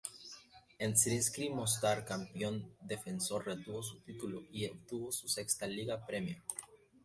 El 0.79 0.97
Zrinjski 0.97 1.51
Mostar 1.51 2.03
campeón 2.05 2.73
defensor 2.81 3.45
retuvo 3.45 3.83
su 3.83 3.99
título 4.01 4.41
y 4.51 4.65
obtuvo 4.65 5.11
su 5.11 5.27
sexta 5.29 5.67
Liga 5.67 6.03
Premier. 6.07 6.41